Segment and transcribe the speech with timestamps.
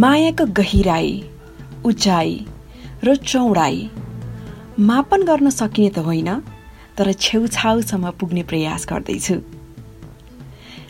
[0.00, 1.10] मायाको गहिराई
[1.84, 2.30] उचाइ
[3.04, 3.76] र चौडाइ
[4.80, 6.30] मापन गर्न सकिने त होइन
[6.96, 9.36] तर छेउछाउसम्म पुग्ने प्रयास गर्दैछु।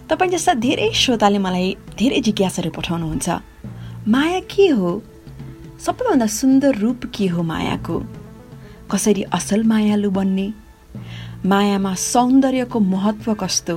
[0.09, 3.29] तपाईँ जस्ता धेरै श्रोताले मलाई धेरै जिज्ञासाहरू पठाउनुहुन्छ
[4.15, 5.03] माया के हो?
[5.83, 7.97] सबैभन्दा सुन्दर रूप के हो मायाको?
[8.91, 10.49] कसरी असल मायालु बन्ने?
[11.51, 13.77] मायामा सौन्दर्यको महत्त्व कस्तो?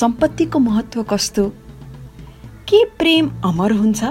[0.00, 1.48] सम्पत्तिको महत्त्व कस्तो?
[2.68, 4.04] के प्रेम अमर हुन्छ?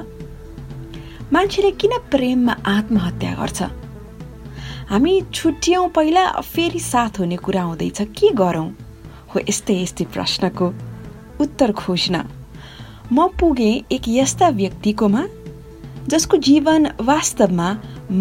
[1.34, 3.62] मान्छेले किन प्रेममा आत्महत्या गर्छ?
[4.90, 6.24] हामी छुट्यौँ पहिला
[6.54, 8.70] फेरि साथ हुने कुरा हुँदैछ के गरौँ?
[9.32, 10.66] हो यस्तै यस्तै प्रश्नको
[11.44, 12.16] उत्तर खोज्न।
[13.12, 15.24] म पुगेँ एक यस्ता व्यक्तिकोमा
[16.12, 17.70] जसको जीवन वास्तवमा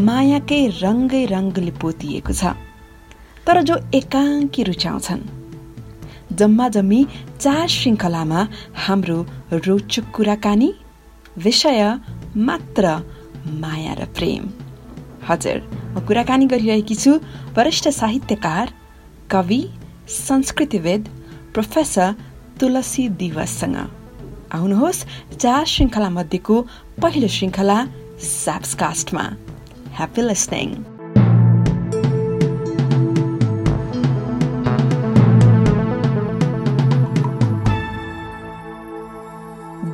[0.09, 2.57] मायाकै रङ्गै रङ्गले पोतिएको छ
[3.47, 5.23] तर जो एकाङ्की रुचाउँछन्।
[6.39, 7.01] जम्मा जम्मी
[7.45, 8.41] चार श्रृङ्खलामा
[8.87, 9.19] हाम्रो
[9.67, 10.71] रोचक कुराकानी
[11.45, 11.81] विषय
[12.37, 12.85] मात्र
[13.63, 14.49] माया र प्रेम।
[15.29, 15.59] हजुर
[15.95, 17.13] म कुराकानी गरिरहेकी छु
[17.57, 18.73] वरिष्ठ साहित्यकार
[19.31, 19.63] कवि
[20.09, 21.09] संस्कृतिविद
[21.55, 22.15] प्रोफेसर
[22.61, 23.77] तुलसी दिवससँग।
[24.53, 25.05] आउनुहोस्
[25.37, 26.57] चार श्रृङ्खला मध्येको
[27.03, 27.79] पहिलो श्रृङ्खला
[28.23, 29.25] स्याप्सकास्टमा
[29.99, 30.69] happy listening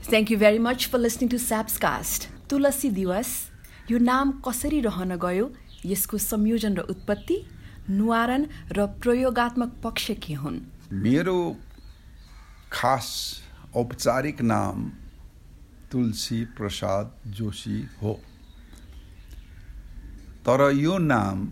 [0.03, 2.27] Thank you very much for listening to Sapscast.
[2.49, 3.27] तुलसी दिवस
[3.91, 5.51] यो नाम कसरी रहन गयो
[5.85, 7.37] यसको संयोजन र उत्पत्ति
[7.89, 8.45] निवारण
[8.77, 10.59] र प्रयोगात्मक पक्ष के हुन्
[11.03, 11.37] मेरो
[12.71, 13.07] खास
[13.81, 14.89] औपचारिक नाम
[15.91, 17.05] तुलसी प्रसाद
[17.39, 18.13] जोशी हो
[20.47, 21.47] तर यो नाम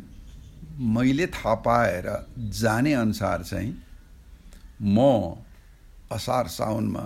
[0.80, 3.84] मैले थाहा पाएर जाने अनुसार चाहिँ
[4.82, 5.36] म
[6.12, 7.04] असार साउनमा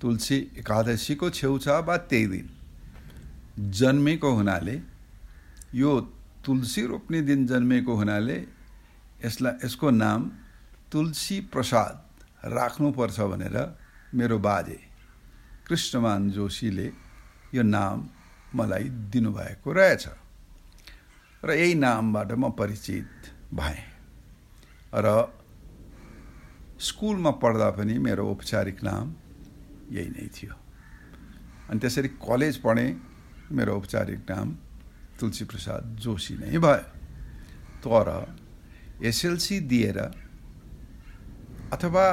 [0.00, 2.48] तुलसी एकादशीको छेउछाउ त्यही दिन
[3.70, 4.80] जन्मेको हुनाले
[5.74, 6.00] यो
[6.44, 8.46] तुलसी रोप्ने दिन जन्मेको हुनाले
[9.24, 10.30] यसलाई यसको नाम
[10.92, 12.02] तुलसी प्रसाद
[12.44, 13.76] राख्नुपर्छ भनेर
[14.14, 14.80] मेरो बाजे
[15.68, 16.92] कृष्णमान जोशीले
[17.54, 18.08] यो नाम
[18.54, 20.08] मलाई दिनुभएको रहेछ।
[21.42, 23.82] र यही नामबाट म परिचित भएँ।
[24.94, 25.32] र
[26.80, 29.14] स्कुलमा पढ्दा पनि मेरो औपचारिक नाम
[29.92, 30.54] यही नै थियो।
[31.70, 32.90] अनि त्यसरी कलेज पढेँ
[33.52, 34.56] मेरो औपचारिक नाम
[35.20, 36.82] तुलसी प्रसाद जोशी नै भयो।
[37.82, 38.08] तर
[39.02, 39.98] एसएलसी दिएर
[41.72, 42.06] अथवा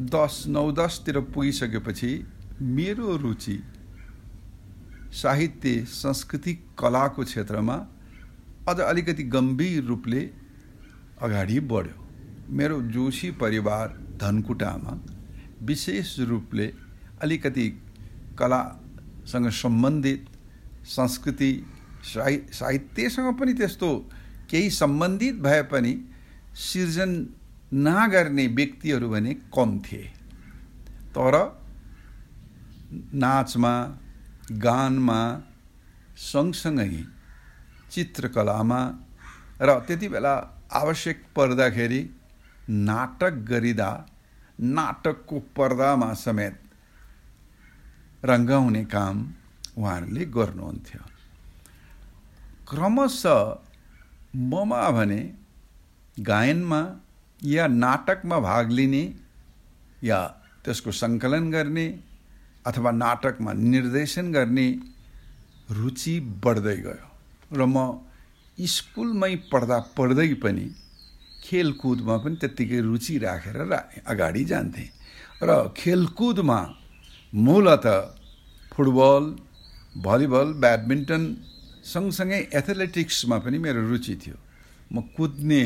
[0.00, 2.12] दस नौ दसतिर पुगिसकेपछि
[2.60, 3.58] मेरो रुचि
[5.12, 7.76] साहित्य संस्कृति कलाको क्षेत्रमा
[8.68, 10.20] अझ अलिकति गम्भीर रूपले
[11.22, 12.04] अगाडि बढ्यो।
[12.50, 13.88] मेरो जोशी परिवार
[14.20, 14.92] धनकुटामा
[15.62, 16.66] विशेष रूपले
[17.22, 17.68] अलिकति
[18.38, 20.26] कलासँग सम्बन्धित
[20.88, 21.52] संस्कृति
[22.04, 23.90] साहि साहित्यसँग पनि त्यस्तो
[24.50, 25.94] केही सम्बन्धित भए पनि
[26.62, 27.10] सिर्जन
[27.74, 30.04] नगर्ने व्यक्तिहरू भने कम थिए।
[31.16, 31.34] तर
[33.14, 33.74] नाचमा
[34.58, 35.20] गानमा
[36.22, 37.04] सँगसँगै
[37.90, 38.80] चित्रकलामा
[39.62, 40.34] र त्यति बेला
[40.72, 42.02] आवश्यक पर्दाखेरि
[42.68, 43.90] नाटक गरिँदा
[44.60, 46.56] नाटकको पर्दामा समेत
[48.24, 49.16] रङ्गाउने काम
[49.78, 51.02] उहाँहरूले गर्नुहुन्थ्यो।
[52.68, 53.40] क्रमशः
[54.50, 55.20] ममा भने
[56.20, 56.80] गायनमा
[57.44, 59.04] या नाटकमा भाग लिने
[60.04, 60.20] या
[60.64, 61.86] त्यसको सङ्कलन गर्ने
[62.66, 64.68] अथवा नाटकमा निर्देशन गर्ने
[65.70, 66.14] रुचि
[66.44, 67.08] बढ्दै गयो।
[67.52, 67.76] र म
[68.58, 70.66] स्कुलमै पढ्दा पढ्दै पनि
[71.44, 73.78] खेलकुदमा पनि त्यत्तिकै रुचि राखेर रा
[74.12, 74.90] अगाडि जान्थेँ।
[75.42, 76.58] र खेलकुदमा
[77.46, 77.86] मूलत
[78.72, 79.24] फुटबल
[80.02, 81.22] भलिबल ब्याडमिन्टन
[81.84, 84.36] सँगसँगै एथलेटिक्समा पनि मेरो रुचि थियो।
[84.92, 85.62] म कुद्ने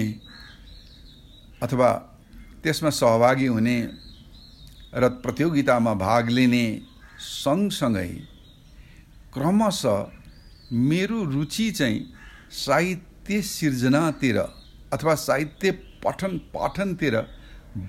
[1.63, 1.89] अथवा
[2.63, 3.77] त्यसमा सहभागी हुने
[4.93, 6.65] र प्रतियोगितामा भाग लिने
[7.19, 8.11] सँगसँगै
[9.35, 10.20] क्रमशः
[10.73, 12.01] मेरो रुचि चाहिँ
[12.65, 14.39] साहित्य सिर्जनातिर
[14.93, 15.71] अथवा साहित्य
[16.05, 17.17] पठन पाठनतिर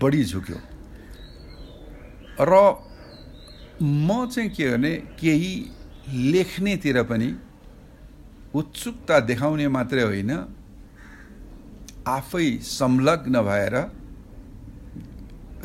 [0.01, 0.57] बढी झुक्यो।
[2.41, 2.53] र
[3.81, 5.53] म चाहिँ के भने केही
[6.31, 7.29] लेख्नेतिर पनि
[8.53, 10.31] उत्सुकता देखाउने मात्रै होइन
[12.07, 13.75] आफै संलग्न भएर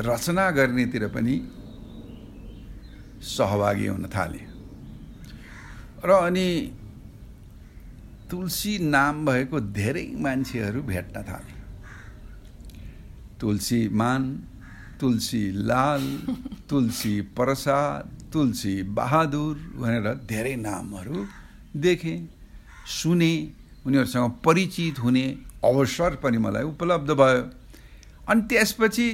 [0.07, 1.35] रचना गर्नेतिर पनि
[3.25, 4.45] सहभागी हुन थालेँ।
[6.05, 6.47] र अनि
[8.31, 11.55] तुलसी नाम भएको धेरै मान्छेहरू भेट्न थाले।
[13.39, 14.23] तुलसी मान
[14.99, 16.03] तुलसी लाल
[16.69, 21.25] तुलसी प्रसाद तुलसी बहादुर भनेर धेरै नामहरू
[21.77, 22.17] देखेँ
[22.87, 23.33] सुने
[23.85, 25.25] उनीहरूसँग परिचित हुने
[25.63, 27.43] अवसर पनि मलाई उपलब्ध भयो।
[28.27, 29.07] अनि त्यसपछि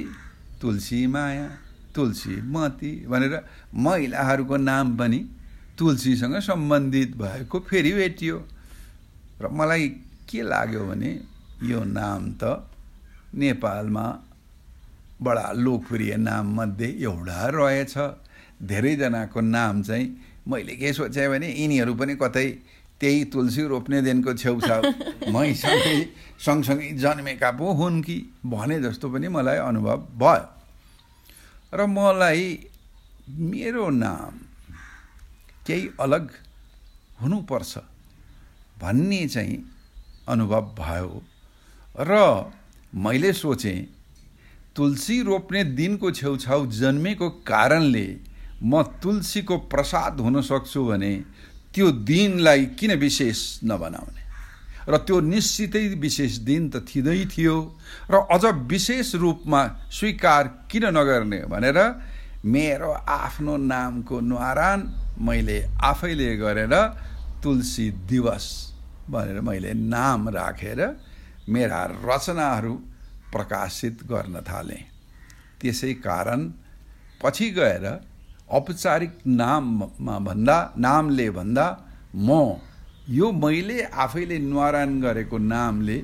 [0.60, 1.46] तुलसी माया
[1.94, 3.34] तुलसी मती भनेर
[3.76, 5.20] महिलाहरूको नाम पनि
[5.78, 8.36] तुलसीसँग सम्बन्धित भएको फेरि भेटियो।
[9.44, 9.88] र मलाई
[10.24, 11.10] के लाग्यो भने
[11.68, 12.64] यो नाम त
[13.36, 14.06] नेपालमा
[15.20, 17.94] बडा लोकप्रिय नाममध्ये एउटा रहेछ।
[18.62, 20.06] धेरैजनाको नाम चाहिँ
[20.48, 22.48] मैले के सोचेँ भने यिनीहरू पनि कतै
[23.00, 24.82] त्यही तुलसी रोप्ने दिनको छेउछाउ
[25.34, 25.96] मैसँगै
[26.40, 28.16] सँगसँगै जन्मेका पो हुन् कि
[28.46, 30.44] भने जस्तो पनि मलाई अनुभव भयो।
[31.74, 32.42] र मलाई
[33.28, 34.32] मेरो नाम
[35.66, 36.30] केही अलग
[37.22, 37.72] हुनुपर्छ।
[38.80, 39.58] भन्ने चाहिँ
[40.28, 41.22] अनुभव भयो।
[42.00, 42.50] र
[42.94, 43.78] मैले सोचेँ
[44.76, 48.06] तुलसी रोप्ने दिनको छेउछाउ जन्मेको कारणले
[48.62, 51.14] म तुलसीको प्रसाद हुन सक्छु भने
[51.74, 54.22] त्यो दिनलाई किन विशेष नबनाउने?
[54.88, 57.56] र त्यो निश्चितै विशेष दिन त थिँदै थियो
[58.10, 61.78] र अझ विशेष रूपमा स्वीकार किन नगर्ने भनेर
[62.44, 64.80] मेरो आफ्नो नामको न्वारान
[65.18, 66.74] मैले आफैले गरेर
[67.44, 68.46] तुलसी दिवस
[69.10, 70.80] भनेर मैले नाम राखेर
[71.48, 72.74] मेरा रचनाहरू
[73.32, 74.82] प्रकाशित गर्न थालेँ।
[75.60, 76.40] त्यसै कारण
[77.22, 77.84] पछि गएर
[78.50, 81.66] औपचारिक नाममा भन्दा नामले भन्दा
[82.16, 82.28] म
[83.08, 85.96] यो मैले आफैले न्वारान गरेको नामले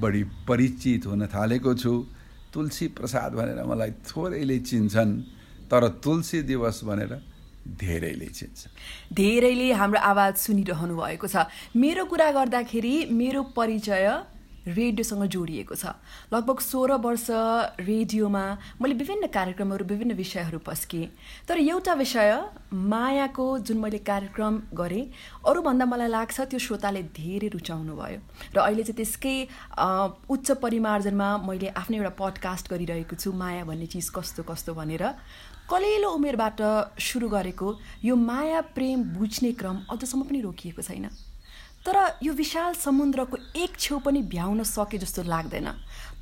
[0.00, 1.94] बढी परिचित हुन थालेको छु।
[2.54, 5.12] तुलसी प्रसाद भनेर मलाई थोरैले चिन्छन्
[5.70, 7.12] तर तुलसी दिवस भनेर
[7.80, 8.66] धेरैले चिन्छ।
[9.12, 11.46] धेरैले हाम्रो आवाज सुनिरहनु भएको छ।
[11.76, 14.06] मेरो कुरा गर्दाखेरि मेरो परिचय
[14.66, 15.94] रेडियोसँग जोडिएको छ।
[16.34, 17.26] लगभग सोह्र वर्ष
[17.86, 18.44] रेडियोमा
[18.82, 21.06] मैले विभिन्न कार्यक्रमहरू विभिन्न विषयहरू पस्केँ।
[21.46, 22.30] तर एउटा विषय
[22.74, 25.04] मायाको जुन मैले कार्यक्रम गरेँ
[25.46, 28.18] अरूभन्दा मलाई लाग्छ त्यो श्रोताले धेरै रुचाउनु भयो
[28.54, 29.36] र अहिले चाहिँ त्यसकै
[30.26, 35.04] उच्च परिमार्जनमा मैले आफ्नै एउटा पडकास्ट गरिरहेको छु माया भन्ने चिज कस्तो कस्तो भनेर।
[35.70, 36.60] कलिलो उमेरबाट
[37.00, 37.68] सुरु गरेको
[38.04, 41.08] यो माया प्रेम बुझ्ने क्रम अझसम्म पनि रोकिएको छैन।
[41.86, 45.68] तर यो विशाल समुद्रको एक छेउ पनि भ्याउन सके जस्तो लाग्दैन।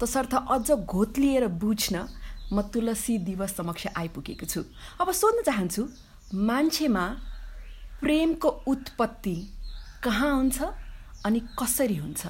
[0.00, 2.08] तसर्थ अझ घोत्लिएर बुझ्न
[2.52, 4.64] म तुलसी दिवस समक्ष आइपुगेको छु।
[5.00, 5.82] अब सोध्न चाहन्छु
[6.34, 7.04] मान्छेमा
[8.00, 9.36] प्रेमको उत्पत्ति
[10.04, 10.62] कहाँ हुन्छ
[11.26, 12.22] अनि कसरी हुन्छ?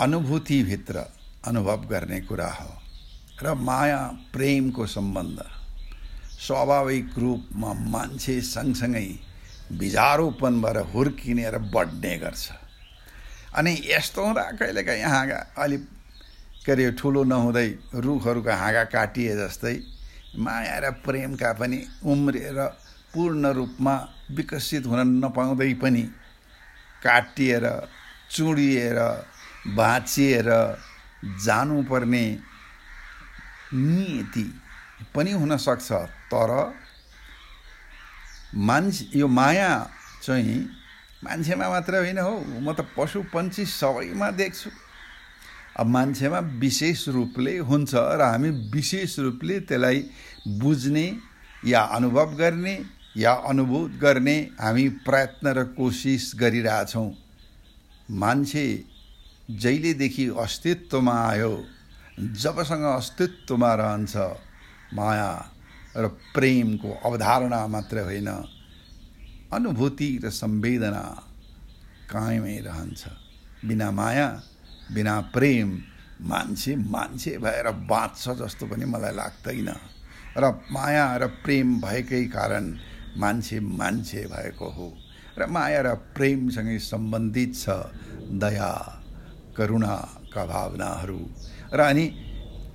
[0.00, 0.96] अनुभूतिभित्र
[1.46, 2.70] अनुभव गर्ने कुरा हो।
[3.42, 3.98] र माया
[4.32, 5.42] प्रेमको सम्बन्ध।
[6.40, 9.08] स्वाभाविक रूपमा मान्छे सँगसँगै
[9.72, 12.44] बिजारोपन भएर हुर्किनेर बढ्ने गर्छ।
[13.54, 15.84] अनि यस्तो हुँदा कहिलेकाहीँ हाँगा अलिक
[16.64, 19.76] के अरे ठुलो नहुँदै रुखहरूको हाँगा काटिए जस्तै
[20.38, 22.58] माया र प्रेमका पनि उम्रिएर
[23.14, 23.94] पूर्ण रूपमा
[24.32, 26.02] विकसित हुन नपाउँदै पनि
[27.04, 27.64] काटिएर
[28.30, 28.98] चुडिएर
[29.76, 30.48] बाँचिएर
[31.44, 32.24] जानुपर्ने
[33.74, 34.44] नियति
[35.14, 35.92] पनि हुनसक्छ।
[36.32, 36.50] तर
[38.54, 39.70] मान्छे यो माया
[40.22, 40.58] चाहिँ
[41.24, 44.70] मान्छेमा मात्र होइन हो। म त पशु पन्छी सबैमा देख्छु।
[45.76, 50.04] अब मान्छेमा विशेष रूपले हुन्छ र हामी विशेष रूपले त्यसलाई
[50.58, 51.06] बुझ्ने
[51.64, 52.74] या अनुभव गर्ने
[53.16, 57.10] या अनुभूत गर्ने हामी प्रयत्न र कोसिस गरिरहेछौँ।
[58.10, 58.66] मान्छे
[59.50, 61.52] जहिलेदेखि अस्तित्वमा आयो
[62.16, 64.16] जबसँग अस्तित्वमा रहन्छ
[64.94, 65.30] माया
[65.96, 68.28] र प्रेमको अवधारणा मात्र होइन
[69.52, 71.04] अनुभूति र संवेदना
[72.10, 73.02] कायमै रहन्छ।
[73.64, 74.28] बिना माया
[74.94, 75.68] बिना प्रेम
[76.22, 79.68] मान्छे मान्छे भएर बाँच्छ जस्तो पनि मलाई लाग्दैन
[80.38, 82.64] र माया र प्रेम भएकै कारण
[83.18, 84.88] मान्छे मान्छे भएको हो
[85.38, 87.64] र माया र प्रेमसँगै सम्बन्धित छ
[88.40, 88.72] दया
[89.56, 91.20] करुणाका भावनाहरू।
[91.72, 92.06] र अनि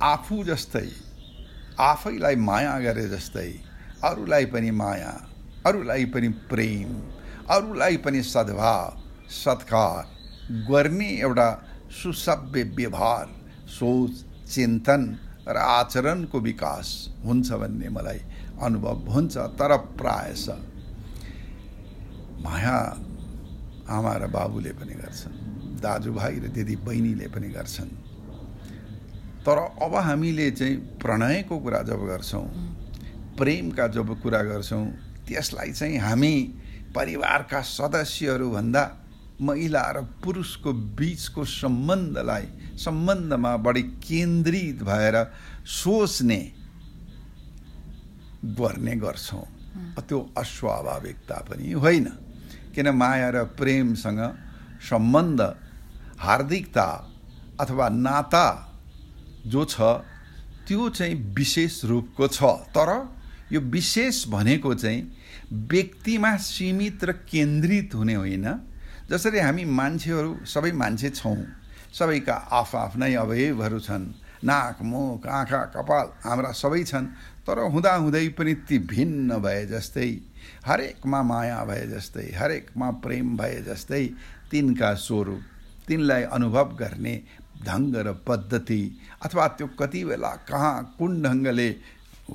[0.02, 0.90] आफू जस्तै
[1.80, 3.50] आफैलाई माया गरे जस्तै
[4.04, 5.14] अरूलाई पनि माया
[5.66, 6.90] अरूलाई पनि प्रेम
[7.50, 8.98] अरूलाई पनि सद्भाव
[9.30, 10.04] सत्कार
[10.70, 11.50] गर्ने एउटा
[12.02, 13.28] सुसभ्य व्यवहार
[13.70, 15.02] सोच चिन्तन
[15.48, 16.88] र आचरणको विकास
[17.26, 18.20] हुन्छ भन्ने मलाई
[18.62, 20.46] अनुभव हुन्छ तर प्रायश
[22.44, 22.78] माया
[23.90, 25.36] आमा र बाबुले पनि गर्छन्
[25.82, 28.01] दाजुभाइ र दिदी बहिनीले पनि गर्छन्।
[29.46, 32.46] तर अब हामीले चाहिँ प्रणयको कुरा जब गर्छौँ
[33.38, 34.86] प्रेमका जब कुरा गर्छौँ
[35.28, 36.34] त्यसलाई चाहिँ हामी
[36.96, 38.84] परिवारका सदस्यहरूभन्दा
[39.42, 45.18] महिला र पुरुषको बिचको सम्बन्धलाई सम्बन्धमा बढी केन्द्रित भएर
[45.66, 46.42] सोच्ने
[48.60, 49.46] गर्ने गर्छौँ।
[50.00, 52.06] त्यो अस्वाभाविकता पनि होइन।
[52.76, 54.22] किन माया र प्रेमसँग
[54.90, 55.42] सम्बन्ध
[56.20, 56.88] हार्दिकता
[57.60, 58.46] अथवा नाता
[59.46, 59.82] जो छ
[60.68, 62.90] त्यो चाहिँ विशेष रूपको छ। तर
[63.52, 65.02] यो विशेष भनेको चाहिँ
[65.52, 68.48] व्यक्तिमा सीमित र केन्द्रित हुने होइन।
[69.10, 71.38] जसरी हामी मान्छेहरू सबै मान्छे छौँ।
[71.94, 74.06] सबैका आफ्नै अवयवहरू छन्।
[74.44, 77.06] नाक मुख आँखा कपाल हाम्रा सबै छन्।
[77.44, 80.10] तर हुँदाहुँदै पनि ती भिन्न भए जस्तै
[80.66, 84.06] हरेकमा माया भए जस्तै हरेकमा प्रेम भए जस्तै
[84.52, 85.42] तिनका स्वरूप
[85.88, 87.14] तिनलाई अनुभव गर्ने
[87.66, 88.82] ढङ्ग र पद्धति
[89.26, 91.70] अथवा त्यो कति बेला कहाँ कुन ढङ्गले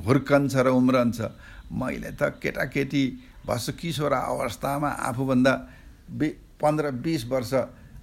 [0.06, 1.20] हुर्कन्छ र उम्रन्छ?
[1.72, 3.04] मैले त केटाकेटी
[3.46, 5.52] भस किशोर अवस्थामा आफूभन्दा
[6.10, 6.28] बि
[6.60, 7.52] पन्ध्र बिस वर्ष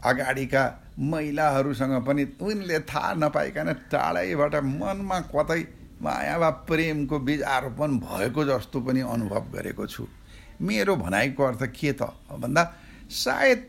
[0.03, 0.63] अगाडिका
[0.99, 5.61] महिलाहरूसँग पनि उनले थाहा नपाइकन टाढैबाट मनमा कतै
[6.03, 10.07] माया वा प्रेमको बिज आरोपण भएको जस्तो पनि अनुभव गरेको छु।
[10.61, 12.01] मेरो भनाइको अर्थ के त?
[12.31, 12.63] भन्दा
[13.09, 13.59] सायद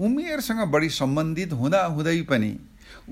[0.00, 2.50] उमेरसँग बढी सम्बन्धित हुँदा हुँदै पनि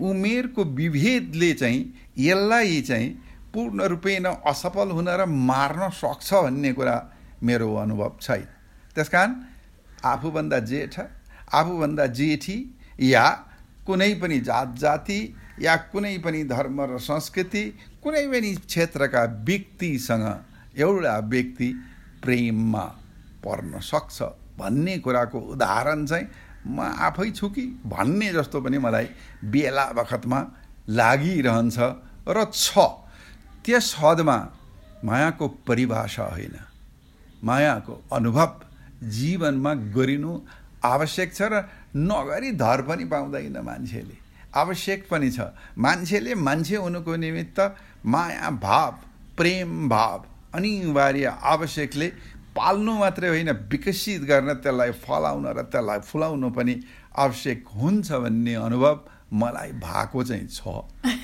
[0.00, 1.80] उमेरको विभेदले चाहिँ
[2.18, 3.08] यसलाई चाहिँ
[3.54, 6.96] पूर्ण रूपेण असफल हुन र मार्न सक्छ भन्ने कुरा
[7.42, 8.44] मेरो अनुभव छैन।
[8.94, 9.34] त्यस कारण
[10.04, 10.98] आफूभन्दा जेठ
[11.54, 12.56] आफूभन्दा जेठी
[13.02, 13.28] या
[13.86, 15.20] कुनै पनि जात जाति
[15.62, 17.64] या कुनै पनि धर्म र संस्कृति
[18.02, 20.26] कुनै पनि क्षेत्रका व्यक्तिसँग
[20.78, 21.72] एउटा व्यक्ति
[22.22, 22.84] प्रेममा
[23.44, 24.22] पर्न सक्छ
[24.58, 26.26] भन्ने कुराको उदाहरण चाहिँ
[26.66, 29.06] म आफै छु कि भन्ने जस्तो पनि मलाई
[29.44, 30.40] बेला बखतमा
[30.88, 31.78] लागिरहन्छ
[32.28, 32.78] र छ।
[33.64, 34.38] त्यस हदमा
[35.04, 36.56] मायाको परिभाषा होइन।
[37.44, 38.50] मायाको अनुभव
[39.08, 40.32] जीवनमा गरिनु
[40.84, 41.54] आवश्यक छ र
[41.96, 44.16] नगरी धर पनि पाउँदैन मान्छेले।
[44.54, 45.40] आवश्यक पनि छ।
[45.78, 47.58] मान्छेले मान्छे हुनुको निमित्त
[48.06, 48.92] माया भाव
[49.36, 50.24] प्रेम भाव
[50.54, 52.08] अनिवार्य आवश्यकले
[52.56, 56.74] पाल्नु मात्रै होइन विकसित गर्न त्यसलाई फलाउन र त्यसलाई फुलाउनु पनि
[57.16, 58.96] आवश्यक हुन्छ भन्ने अनुभव
[59.32, 60.62] मलाई भएको चाहिँ छ।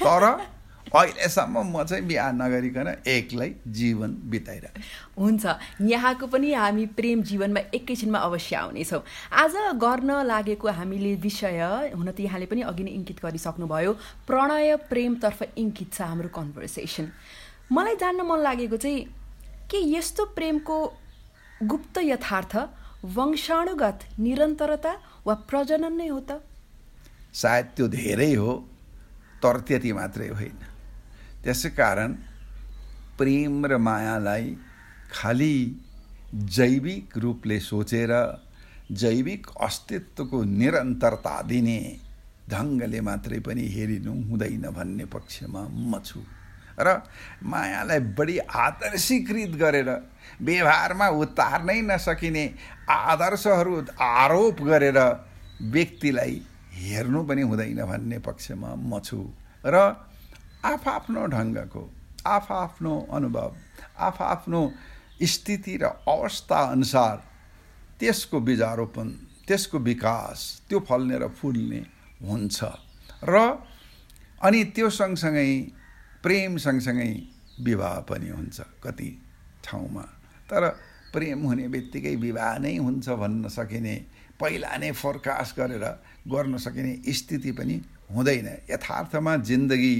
[0.02, 0.25] तर
[0.95, 5.45] अहिलेसम्म म चाहिँ बिहा नगरिकन एक्लै जीवन बिताइरहेको हुन्छ।
[5.83, 9.02] यहाँको पनि हामी प्रेम जीवनमा एकैछिनमा अवश्य आउनेछौँ।
[9.35, 13.92] आज गर्न लागेको हामीले विषय हुन त यहाँले पनि अघि नै इङ्कित गरिसक्नुभयो।
[14.26, 17.11] प्रणय प्रेमतर्फ इङ्कित छ हाम्रो कन्भर्सेसन।
[17.73, 19.02] मलाई जान्न मन लागेको चाहिँ
[19.66, 20.76] के यस्तो प्रेमको
[21.63, 22.57] गुप्त यथार्थ
[23.17, 24.93] वंशाणुगत निरन्तरता
[25.27, 26.41] वा प्रजनन नै हो त।
[27.33, 28.53] सायद त्यो धेरै हो
[29.43, 30.59] तर त्यति मात्रै होइन।
[31.45, 32.13] त्यसै कारण
[33.17, 34.57] प्रेम र मायालाई
[35.11, 35.55] खालि
[36.57, 38.13] जैविक रूपले सोचेर
[38.93, 41.81] जैविक अस्तित्वको निरन्तरता दिने
[42.51, 46.21] ढङ्गले मात्रै पनि हेरिनु हुँदैन भन्ने पक्षमा म छु।
[46.78, 47.02] र
[47.45, 49.90] मायालाई बढी आदर्शीकृत गरेर
[50.42, 52.45] व्यवहारमा उतार्नै नसकिने
[52.90, 54.99] आदर्शहरू आरोप गरेर
[55.73, 56.35] व्यक्तिलाई
[56.75, 59.21] हेर्नु पनि हुँदैन भन्ने पक्षमा म छु।
[59.64, 59.76] र
[60.64, 61.83] आफआफ्नो ढङ्गको
[62.26, 63.50] आफआफ्नो अनुभव
[63.99, 64.61] आफआफ्नो
[65.23, 67.16] स्थिति र अवस्था अनुसार
[68.00, 69.09] त्यसको बिजारोपण
[69.49, 71.80] त्यसको विकास त्यो फल्ने र फुल्ने
[72.21, 72.59] हुन्छ।
[73.25, 73.35] र
[74.42, 75.49] अनि त्यो सँगसँगै
[76.26, 77.23] प्रेम सँगसँगै
[77.62, 79.11] विवाह पनि हुन्छ कति
[79.64, 80.02] ठाउँमा।
[80.50, 80.68] तर
[81.12, 83.95] प्रेम हुने बित्तिकै विवाह नै हुन्छ भन्न सकिने
[84.40, 85.87] पहिला नै फोरकास्ट गरेर
[86.28, 87.80] गर्न सकिने स्थिति पनि
[88.11, 89.97] हुँदैन। यथार्थमा जिन्दगी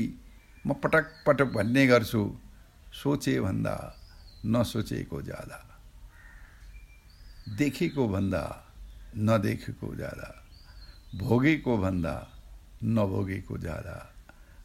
[0.66, 2.23] म पटक पटक भन्ने गर्छु
[2.92, 3.76] सोचे भन्दा
[4.47, 5.59] नसोचेको ज्यादा
[7.56, 8.45] देखेको भन्दा
[9.16, 10.28] नदेखेको ज्यादा
[11.18, 12.14] भोगेको भन्दा
[12.85, 13.97] नभोगेको ज्यादा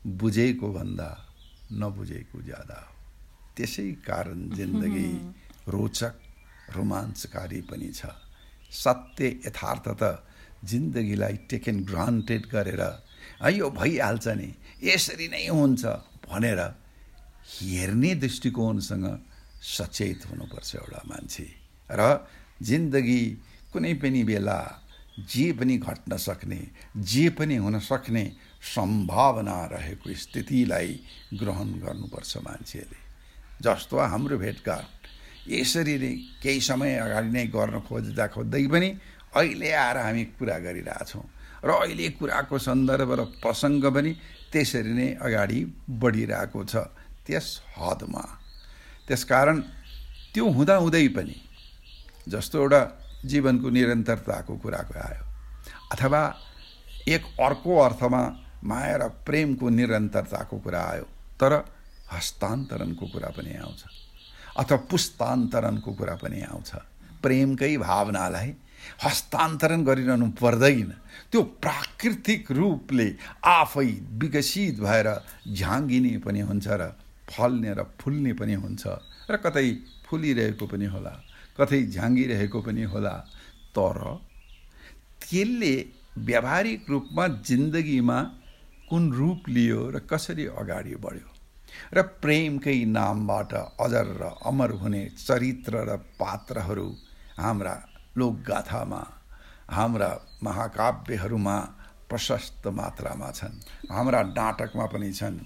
[0.08, 1.10] बुझेको भन्दा
[1.80, 2.80] नबुझेको ज्यादा
[3.56, 5.10] त्यसै कारण जिन्दगी
[5.74, 6.16] रोचक
[6.75, 8.01] रोमाञ्चकारी पनि छ।
[8.84, 10.04] सत्य यथार्थ त
[10.72, 12.82] जिन्दगीलाई टेकन ग्रान्टेड गरेर
[13.44, 14.50] है यो भइहाल्छ नि
[14.84, 15.84] यसरी नै हुन्छ
[16.28, 16.60] भनेर
[17.56, 19.06] हेर्ने दृष्टिकोणसँग
[19.75, 21.48] सचेत हुनुपर्छ एउटा मान्छे।
[21.90, 22.01] र
[22.62, 23.22] जिन्दगी
[23.74, 24.60] कुनै पनि बेला
[25.32, 26.62] जे पनि घट्न सक्ने
[27.12, 28.24] जे पनि हुन सक्ने
[28.62, 30.89] सम्भावना रहेको स्थितिलाई
[31.39, 33.00] ग्रहण गर्नुपर्छ मान्छेले।
[33.62, 35.08] जस्तो हाम्रो भेटघाट
[35.50, 38.89] यसरी नै केही समय अगाडि नै गर्न खोज्दा खोज्दै पनि
[39.36, 41.25] अहिले आएर हामी कुरा गरिरहेछौँ
[41.65, 44.12] र अहिले कुराको सन्दर्भ र प्रसङ्ग पनि
[44.51, 45.60] त्यसरी नै अगाडि
[46.01, 46.75] बढिरहेको छ
[47.25, 48.24] त्यस हदमा।
[49.08, 49.58] त्यसकारण
[50.34, 51.38] त्यो हुँदाहुँदै पनि
[52.30, 52.82] जस्तो एउटा
[53.25, 55.24] जीवनको निरन्तरताको कुराको आयो।
[55.94, 56.22] अथवा
[57.08, 58.22] एक अर्को अर्थमा
[58.63, 61.06] माया र प्रेमको निरन्तरताको कुरा आयो
[61.41, 61.53] तर
[62.13, 63.82] हस्तान्तरणको कुरा पनि आउँछ
[64.62, 66.72] अथवा पुस्तान्तरणको कुरा पनि आउँछ।
[67.24, 68.50] प्रेमकै भावनालाई
[69.03, 70.91] हस्तान्तरण गरिरहनु पर्दैन।
[71.32, 73.08] त्यो प्राकृतिक रूपले
[73.46, 73.89] आफै
[74.22, 75.08] विकसित भएर
[75.53, 76.91] झाँगिने पनि हुन्छ र
[77.30, 78.84] फल्ने र फुल्ने पनि हुन्छ
[79.30, 79.68] र कतै
[80.06, 81.13] फुलिरहेको पनि होला
[81.58, 83.15] कतै झाँगिरहेको पनि होला।
[83.77, 83.98] तर
[85.22, 85.74] त्यसले
[86.18, 88.18] व्यावहारिक रूपमा जिन्दगीमा
[88.92, 91.30] कुन रूप लियो र कसरी अगाडि बढ्यो?
[91.96, 96.88] र प्रेमकै नामबाट अजर र अमर हुने चरित्र र पात्रहरू
[97.40, 97.76] हाम्रा
[98.20, 99.02] लोकगाथामा
[99.72, 100.10] हाम्रा
[100.44, 101.58] महाकाव्यहरूमा
[102.10, 103.56] प्रशस्त मात्रामा छन्।
[103.88, 105.40] हाम्रा नाटकमा पनि छन्।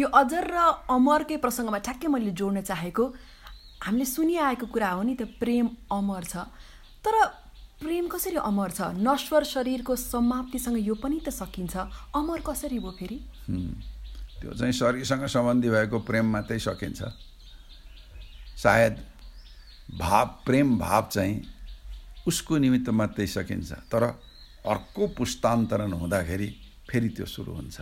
[0.00, 3.04] यो अजर र अमरकै प्रसङ्गमा ठ्याक्कै मैले जोड्न चाहेको
[3.84, 6.48] हामीले सुनिआएको कुरा हो नि त प्रेम अमर छ।
[7.04, 7.14] तर
[7.80, 8.80] प्रेम कसरी अमर छ?
[8.96, 11.76] नश्वर शरीरको समाप्तिसँग यो पनि त सकिन्छ।
[12.16, 13.18] अमर कसरी भयो फेरि?
[14.40, 17.00] त्यो चाहिँ शरीरसँग सम्बन्धी भएको प्रेम मात्रै सकिन्छ।
[18.56, 18.96] सायद
[20.00, 21.34] भाव प्रेम भाव चाहिँ
[22.26, 24.02] उसको निमित्त मात्रै सकिन्छ। तर
[24.64, 26.48] अर्को पुस्तान्तरण हुँदाखेरि
[26.88, 27.76] फेरि त्यो सुरु हुन्छ।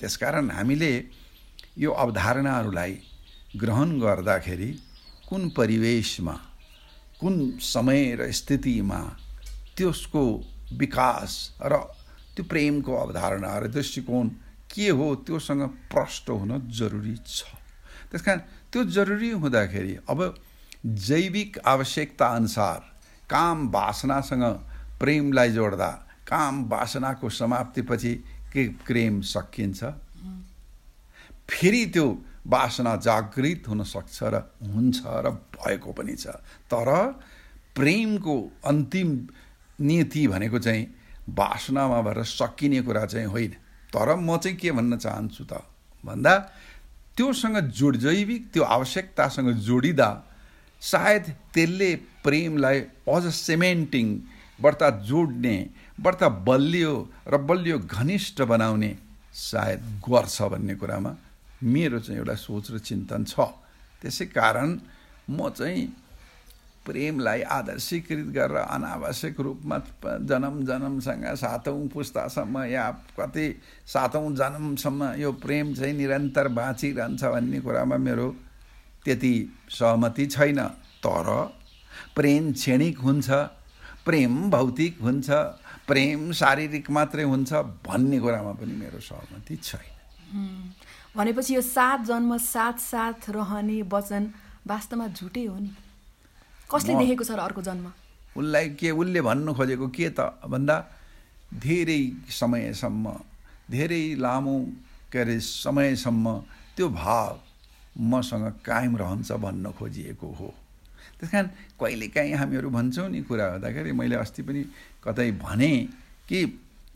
[0.00, 0.92] त्यसकारण हामीले
[1.78, 2.92] यो अवधारणाहरूलाई
[3.60, 4.70] ग्रहण गर्दाखेरि
[5.28, 6.34] कुन परिवेशमा
[7.20, 9.00] कुन समय र स्थितिमा
[9.76, 10.24] त्यसको
[10.78, 11.76] विकास र
[12.36, 14.28] त्यो प्रेमको अवधारणा र दृष्टिकोण
[14.70, 15.62] के हो त्योसँग
[15.92, 17.44] प्रष्ट हुन जरुरी छ।
[18.10, 18.38] त्यस कारण
[18.72, 20.20] त्यो जरुरी हुँदाखेरि अब
[20.86, 22.80] जैविक आवश्यकता अनुसार
[23.30, 24.44] काम वासनासँग
[25.00, 25.90] प्रेमलाई जोड्दा
[26.26, 28.14] काम वासनाको समाप्तिपछि
[28.52, 29.84] के प्रेम सकिन्छ?
[31.50, 32.06] फेरि त्यो
[32.46, 36.26] वासना जागृत हुन सक्छ र हुन्छ र भएको पनि छ।
[36.66, 36.90] तर
[37.74, 39.10] प्रेमको अन्तिम
[39.80, 40.86] नियति भनेको चाहिँ
[41.30, 43.52] वासनामा भएर सकिने कुरा चाहिँ होइन।
[43.92, 45.62] तर म चाहिँ के भन्न चाहन्छु त?
[46.04, 46.34] भन्दा
[47.16, 50.08] त्योसँग जोड जैविक त्यो आवश्यकतासँग जोडिँदा
[50.82, 54.06] सायद त्यसले प्रेमलाई अझ सेमेन्टिङ
[54.60, 55.56] बढ्ता जोड्ने
[56.00, 56.92] बढ्ता बलियो
[57.28, 58.90] र बलियो घनिष्ठ बनाउने
[59.32, 61.12] सायद गर्छ भन्ने कुरामा
[61.62, 63.40] मेरो चाहिँ एउटा सोच र चिन्तन छ।
[64.02, 64.78] त्यसै कारण
[65.30, 65.88] म चाहिँ
[66.86, 69.78] प्रेमलाई आदर्शीकृत गरेर अनावश्यक रूपमा
[70.30, 73.46] जन्म जन्मसँग सातौँ पुस्तासम्म या कति
[73.86, 78.28] सातौँ जन्मसम्म यो प्रेम चाहिँ निरन्तर बाँचिरहन्छ भन्ने कुरामा मेरो
[79.04, 79.34] त्यति
[79.70, 80.60] सहमति छैन।
[81.04, 81.28] तर
[82.16, 83.30] प्रेम क्षणिक हुन्छ
[84.04, 85.30] प्रेम भौतिक हुन्छ
[85.88, 87.52] प्रेम शारीरिक मात्रै हुन्छ
[87.86, 90.72] भन्ने कुरामा पनि मेरो सहमति छैन।
[91.16, 94.30] भनेपछि यो सात जन्म साथ साथ रहने वचन
[94.66, 95.70] वास्तवमा झुटै हो नि।
[96.70, 97.86] कसले देखेको छ र अर्को जन्म?
[98.36, 100.20] उसलाई के उसले भन्नु खोजेको के त?
[100.48, 100.76] भन्दा
[101.54, 103.04] धेरै समयसम्म
[103.70, 104.56] धेरै लामो
[105.12, 106.26] के अरे समयसम्म
[106.76, 107.32] त्यो भाव
[107.94, 110.48] मसँग कायम रहन्छ भन्न खोजिएको हो।
[111.20, 111.46] त्यस कारण
[111.80, 114.62] कहिलेकाहीँ हामीहरू भन्छौँ नि कुरा हुँदाखेरि मैले अस्ति पनि
[115.04, 115.72] कतै भने
[116.28, 116.38] कि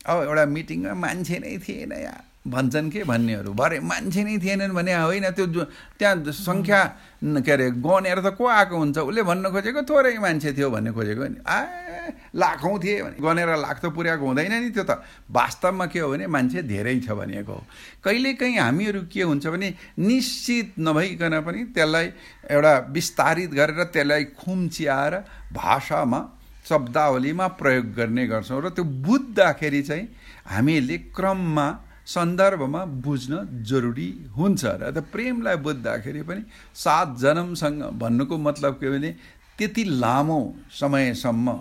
[0.06, 2.16] अब एउटा मिटिङमा मान्छे नै थिएन या।
[2.50, 3.52] भन्छन् के भन्नेहरू?
[3.52, 5.46] भरे मान्छे नै थिएनन् भने होइन त्यो
[5.98, 6.80] त्यहाँ सङ्ख्या
[7.22, 8.98] के अरे गनेर त को आएको हुन्छ?
[8.98, 11.58] उसले भन्न खोजेको थोरै मान्छे थियो भन्ने खोजेको नि। आ
[12.34, 16.26] लाखौँ थिए भने। गनेर लाख त पुर्याएको हुँदैन नि त्यो त। वास्तवमा के हो भने
[16.26, 17.62] मान्छे धेरै छ भनेको हो।
[18.04, 22.06] कहिलेकाहीँ हामीहरू के हुन्छ भने निश्चित नभइकन पनि त्यसलाई
[22.48, 25.14] एउटा विस्तारित गरेर त्यसलाई खुम्चियाएर
[25.52, 26.20] भाषामा
[26.68, 30.04] शब्दावलीमा प्रयोग गर्ने गर्छौँ। र त्यो बुझ्दाखेरि चाहिँ
[30.46, 31.66] हामीले क्रममा
[32.08, 36.42] सन्दर्भमा बुझ्न जरुरी हुन्छ र त प्रेमलाई बुझ्दाखेरि पनि
[36.74, 39.10] सात जन्मसँग भन्नुको मतलब के भने
[39.58, 40.40] त्यति लामो
[40.72, 41.52] समयसम्म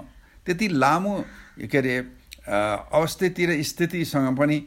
[0.45, 1.15] त्यति लामो
[1.71, 1.97] के अरे
[2.47, 4.57] अवस्थिति र स्थितिसँग पनि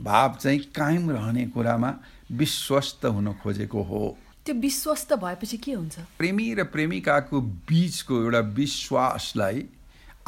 [0.00, 1.90] भाव चाहिँ कायम रहने कुरामा
[2.32, 4.16] विश्वस्त हुन खोजेको हो।
[4.46, 5.98] त्यो विश्वस्त भएपछि के हुन्छ?
[6.18, 9.64] प्रेमी र प्रेमिकाको बिचको एउटा विश्वासलाई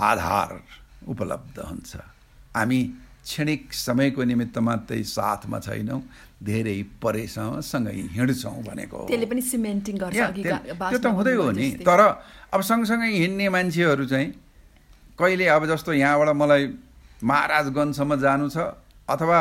[0.01, 0.61] आधार
[1.09, 1.97] उपलब्ध हुन्छ।
[2.57, 2.81] हामी
[3.27, 6.01] क्षणिक समयको निमित्त मात्रै साथमा छैनौँ
[6.47, 12.01] धेरै परेसँग सँगै हिँड्छौँ भनेको त्यसले पनि सिमेन्टिङ गर्छ त्यो त हुँदै हो नि। तर
[12.55, 14.29] अब सँगसँगै हिँड्ने मान्छेहरू चाहिँ
[15.19, 16.63] कहिले अब जस्तो यहाँबाट मलाई
[17.25, 18.57] महाराजगञ्जसम्म जानु छ
[19.11, 19.39] अथवा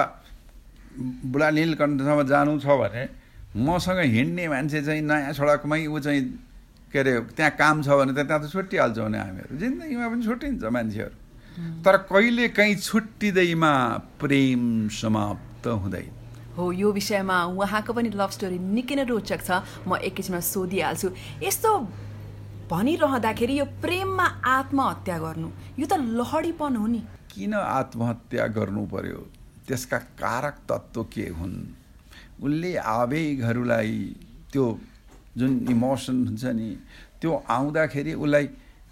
[1.32, 3.04] बुढा नीलकण्ठसम्म जानु छ भने
[3.68, 6.22] मसँग हिँड्ने मान्छे चाहिँ नयाँ सडकमै ऊ चाहिँ
[6.92, 10.64] के अरे त्यहाँ काम छ भने त त्यहाँ त छुट्टिहाल्छौँ नि हामीहरू। जिन्दगीमा पनि छुट्टिन्छ
[10.64, 11.16] मान्छेहरू।
[11.56, 13.72] तर कहिले काहीँ छुट्टिँदैमा
[14.20, 16.12] प्रेम समाप्त हुँदैन।
[16.58, 21.08] हो यो विषयमा उहाँको पनि लभ स्टोरी निकै नै रोचक छ। म एकैछिनमा सोधिहाल्छु।
[21.44, 21.72] यस्तो
[22.72, 29.20] भनिरहँदाखेरि यो प्रेममा आत्महत्या गर्नु यो त लहडीपन हो नि। किन आत्महत्या गर्नु पर्यो?
[29.68, 31.56] त्यसका कारक तत्त्व के हुन्?
[32.44, 33.94] उसले आवेगहरूलाई
[34.52, 34.66] त्यो
[35.38, 36.70] जुन इमोसन हुन्छ नि
[37.22, 38.46] त्यो आउँदाखेरि उसलाई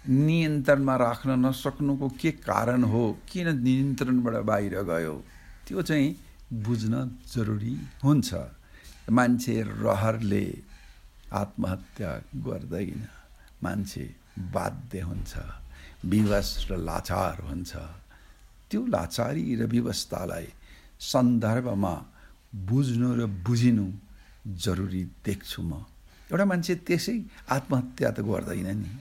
[0.08, 3.18] नियन्त्रणमा राख्न नसक्नुको के कारण हो?
[3.28, 5.24] किन नियन्त्रणबाट बाहिर गयो?
[5.68, 6.16] त्यो चाहिँ
[6.52, 8.34] बुझ्न जरुरी हुन्छ।
[9.10, 10.58] मान्छे रहरले
[11.32, 13.08] आत्महत्या गर्दैन।
[13.62, 15.36] मान्छे बाध्य हुन्छ।
[16.04, 17.76] विवश र लाचार हुन्छ।
[18.70, 20.46] त्यो लाचारी र व्यवस्थालाई
[21.00, 21.94] सन्दर्भमा
[22.54, 23.92] बुझ्नु र बुझिनु
[24.46, 25.72] जरुरी देख्छु म।
[26.32, 28.92] एउटा मान्छे त्यसै आत्महत्या त गर्दैन नि।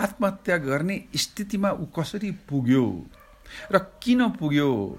[0.00, 3.04] आत्महत्या गर्ने स्थितिमा ऊ कसरी पुग्यो?
[3.72, 4.98] र किन पुग्यो?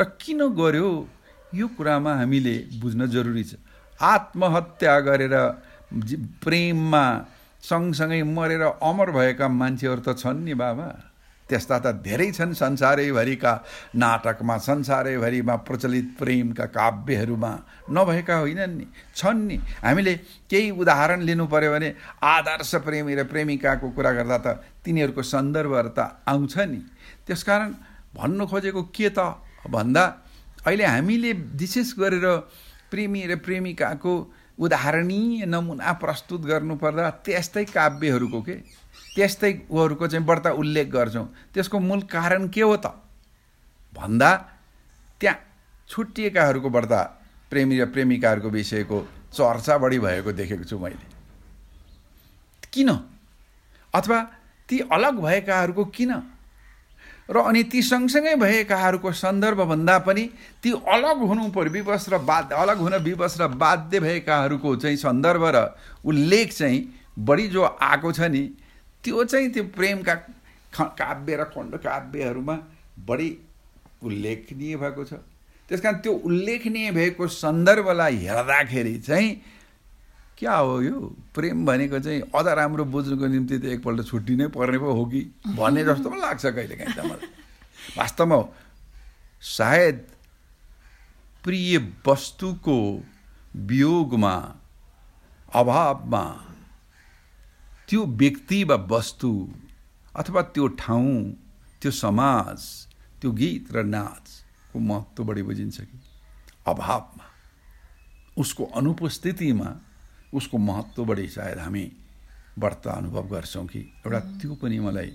[0.00, 1.08] र किन गर्यो?
[1.54, 3.54] यो कुरामा हामीले बुझ्न जरुरी छ।
[4.02, 5.34] आत्महत्या गरेर
[6.44, 7.04] प्रेममा
[7.62, 11.07] सँगसँगै मरेर अमर भएका मान्छेहरू त छन् नि बाबा।
[11.48, 13.52] त्यस्ता त धेरै छन् संसारैभरिका
[13.96, 17.52] नाटकमा संसारैभरिमा प्रचलित प्रेमका काव्यहरूमा।
[17.90, 20.14] नभएका होइनन् नि छन् नि। हामीले
[20.50, 21.88] केही उदाहरण लिनु पऱ्यो भने
[22.22, 24.46] आदर्श प्रेमी र प्रेमिकाको कुरा गर्दा त
[24.84, 26.80] तिनीहरूको सन्दर्भहरू त आउँछ नि।
[27.26, 27.70] त्यसकारण
[28.16, 29.18] भन्नु खोजेको के त?
[29.70, 30.04] भन्दा
[30.66, 32.26] अहिले हामीले विशेष गरेर
[32.90, 34.12] प्रेमी र प्रेमिकाको
[34.58, 38.56] उदाहरणीय नमुना प्रस्तुत गर्नुपर्दा त्यस्तै काव्यहरूको के?
[39.18, 42.86] त्यस्तै उहरूको चाहिँ बढ्ता उल्लेख गर्छौँ। त्यसको मूल कारण के हो त?
[43.90, 44.30] भन्दा
[45.20, 45.36] त्यहाँ
[45.90, 47.00] छुट्टिएकाहरूको बढ्ता
[47.50, 48.98] प्रेमी र प्रेमिकाहरूको विषयको
[49.34, 51.06] चर्चा बढी भएको देखेको छु मैले।
[52.72, 52.90] किन?
[53.94, 54.18] अथवा
[54.68, 56.12] ती अलग भएकाहरूको किन?
[57.30, 60.24] र अनि ती सँगसँगै भएकाहरूको सन्दर्भभन्दा पनि
[60.62, 65.44] ती अलग हुनु पर्यो विवश र बाध्य अलग हुन विवश र बाध्य भएकाहरूको चाहिँ सन्दर्भ
[65.44, 66.80] र उल्लेख चाहिँ
[67.18, 68.46] बढी जो आएको छ नि
[69.08, 70.14] त्यो चाहिँ त्यो प्रेमका
[70.76, 72.56] काव्य र खण्ड काव्यहरूमा
[73.08, 73.28] बढी
[74.04, 75.12] उल्लेखनीय भएको छ।
[75.68, 79.30] त्यस कारण त्यो उल्लेखनीय भएको सन्दर्भलाई हेर्दाखेरि चाहिँ
[80.38, 81.00] क्या हो यो?
[81.34, 85.20] प्रेम भनेको चाहिँ अझ राम्रो बुझ्नुको निम्ति त एकपल्ट छुट्टी नै पर्ने पो हो कि?
[85.56, 87.28] भन्ने जस्तो पनि लाग्छ कहिलेकाहीँ त मलाई।
[87.96, 88.38] वास्तवमा
[89.40, 89.96] सायद
[91.44, 92.78] प्रिय वस्तुको
[93.56, 94.34] वियोगमा
[95.54, 96.24] अभावमा
[97.88, 99.54] त्यो व्यक्ति वा वस्तु
[100.16, 101.32] अथवा त्यो ठाउँ
[101.82, 102.60] त्यो समाज
[103.20, 105.98] त्यो गीत र नाचको महत्त्व बढी बुझिन्छ कि?
[106.66, 107.24] अभावमा।
[108.36, 109.80] उसको अनुपस्थितिमा
[110.34, 111.92] उसको महत्त्व बढी सायद हामी
[112.58, 113.78] व्रत अनुभव गर्छौँ कि?
[113.78, 115.12] एउटा त्यो पनि मलाई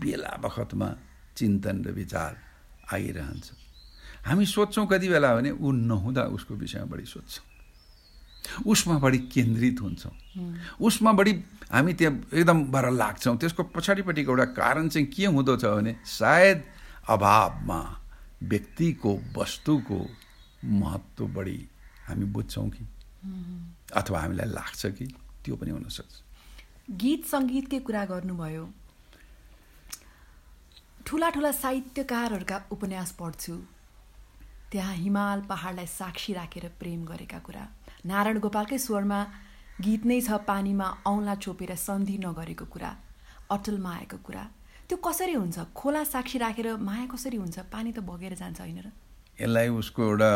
[0.00, 0.88] बेला बखतमा
[1.36, 2.36] चिन्तन र विचार
[2.92, 3.52] आइरहन्छ।
[4.26, 7.55] हामी सोध्छौँ कति बेला भने ऊ नहुँदा उसको विषयमा बढी सोध्छौँ।
[8.66, 10.12] उसमा बढी केन्द्रित हुन्छौँ।
[10.80, 11.32] उसमा बढी
[11.72, 16.62] हामी त्यहाँ एकदम भएर लाग्छौँ। त्यसको पछाडिपट्टिको एउटा कारण चाहिँ के हुँदो छ भने सायद
[17.08, 17.80] अभावमा
[18.42, 19.98] व्यक्तिको वस्तुको
[20.64, 21.58] महत्त्व बढी
[22.06, 22.84] हामी बुझ्छौँ कि।
[23.96, 25.06] अथवा हामीलाई लाग्छ कि
[25.44, 26.14] त्यो पनि हुनसक्छ
[27.02, 28.64] गीत सङ्गीतकै कुरा गर्नुभयो।
[31.06, 33.54] ठुला ठुला साहित्यकारहरूका उपन्यास पढ्छु।
[34.70, 37.64] त्यहाँ हिमाल पहाडलाई साक्षी राखेर प्रेम गरेका कुरा।
[38.06, 39.20] नारायण गोपालकै स्वरमा
[39.82, 42.90] गीत नै छ पानीमा औँला चोपेर सन्धि नगरेको कुरा
[43.50, 44.42] अटल मायाको कुरा।
[44.88, 45.58] त्यो कसरी हुन्छ?
[45.74, 47.56] खोला साक्षी राखेर माया कसरी हुन्छ?
[47.74, 48.88] पानी त बगेर जान्छ होइन र?
[49.42, 50.30] यसलाई उसको एउटा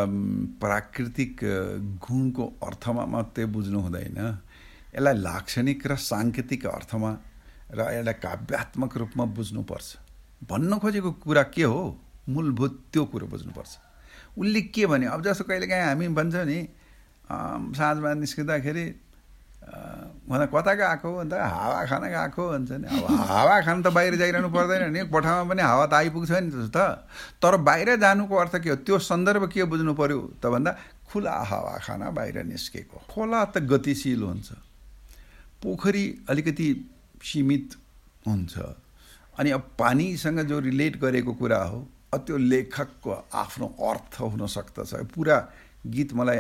[0.63, 1.35] प्राकृतिक
[2.05, 4.19] गुणको अर्थमा मात्रै बुझ्नु हुँदैन।
[4.95, 7.11] यसलाई लाक्षणिक र साङ्केतिक अर्थमा
[7.71, 9.89] र यसलाई काव्यात्मक रूपमा बुझ्नुपर्छ।
[10.51, 11.83] भन्न खोजेको कुरा के हो?
[12.29, 13.73] मूलभूत त्यो कुरो बुझ्नुपर्छ।
[14.39, 15.07] उसले के भने?
[15.07, 16.59] अब जस्तो कहिलेकाहीँ हामी भन्छौँ नि
[17.31, 18.87] साँझमा निस्किँदाखेरि
[20.27, 21.09] भन्दा कता गएको?
[21.17, 25.43] भन्दा हावा खान गएको भन्छ नि। अब हावा खान त बाहिर जाइरहनु पर्दैन नि। कोठामा
[25.51, 27.07] पनि हावा त आइपुग्छ नि त।
[27.39, 28.77] तर बाहिर जानुको अर्थ के हो?
[28.83, 30.21] त्यो सन्दर्भ के बुझ्नु पर्यो?
[30.43, 30.73] त भन्दा
[31.11, 34.49] खुला हावा खान बाहिर निस्केको। खोला त गतिशील हुन्छ।
[35.63, 36.69] पोखरी अलिकति
[37.23, 37.69] सीमित
[38.27, 38.55] हुन्छ।
[39.39, 41.79] अनि अब पानीसँग जो रिलेट गरेको कुरा हो
[42.11, 45.37] त्यो लेखकको आफ्नो अर्थ हुन सक्दछ। पुरा
[45.87, 46.39] गीत मलाई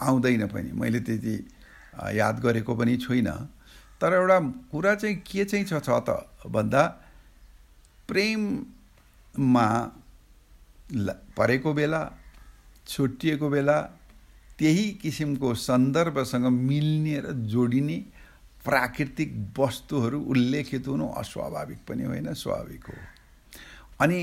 [0.00, 1.36] आउँदैन पनि। मैले त्यति
[2.18, 3.36] याद गरेको पनि छुइनँ।
[4.00, 4.38] तर एउटा
[4.70, 5.72] कुरा चाहिँ के चाहिँ छ
[6.08, 6.10] त
[6.46, 6.82] भन्दा
[8.08, 9.66] प्रेममा
[11.36, 12.02] परेको बेला
[12.86, 13.80] छुट्टिएको बेला
[14.58, 17.96] त्यही किसिमको सन्दर्भसँग मिल्ने र जोडिने
[18.64, 22.94] प्राकृतिक वस्तुहरू उल्लेखित हुनु अस्वाभाविक पनि होइन स्वाभाविक हो।
[24.00, 24.20] अनि